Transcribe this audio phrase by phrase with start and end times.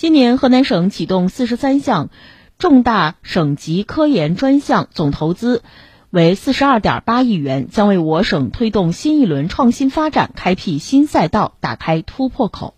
[0.00, 2.08] 今年河南省启动四十三项
[2.56, 5.62] 重大省级科研专项，总投资
[6.08, 12.72] 为四十二点八亿元，将为我省推动新一轮创新发展开辟新赛道，打开突破口。